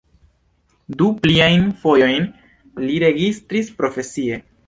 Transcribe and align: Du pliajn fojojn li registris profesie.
Du 1.01 1.09
pliajn 1.25 1.67
fojojn 1.83 2.25
li 2.87 2.97
registris 3.05 3.73
profesie. 3.83 4.43